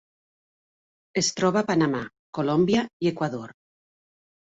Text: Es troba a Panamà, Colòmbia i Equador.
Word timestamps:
Es 1.21 1.27
troba 1.39 1.61
a 1.61 1.67
Panamà, 1.67 1.99
Colòmbia 2.39 2.87
i 3.05 3.11
Equador. 3.11 3.53